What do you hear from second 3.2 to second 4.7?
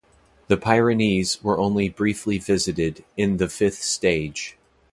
the fifth stage.